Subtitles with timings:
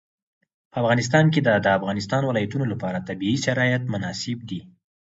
[0.71, 4.61] په افغانستان کې د د افغانستان ولايتونه لپاره طبیعي شرایط مناسب دي.